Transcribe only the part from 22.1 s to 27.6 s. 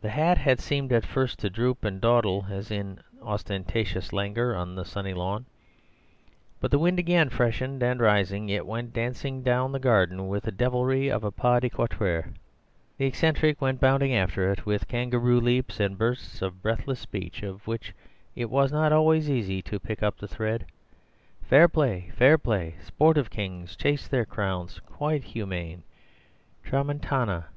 fair play... sport of kings... chase their crowns... quite humane... tramontana...